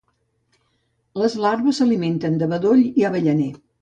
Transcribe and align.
Les 1.21 1.35
larves 1.43 1.81
s'alimenten 1.81 2.41
de 2.43 2.49
bedoll 2.55 2.83
i 3.03 3.07
avellaner. 3.11 3.51